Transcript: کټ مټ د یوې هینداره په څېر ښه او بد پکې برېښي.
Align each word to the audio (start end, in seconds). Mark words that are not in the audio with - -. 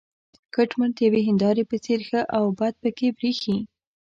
کټ 0.55 0.69
مټ 0.77 0.91
د 0.95 0.99
یوې 1.07 1.21
هینداره 1.27 1.63
په 1.69 1.77
څېر 1.85 1.99
ښه 2.07 2.21
او 2.37 2.43
بد 2.59 2.73
پکې 2.81 3.07
برېښي. 3.17 3.57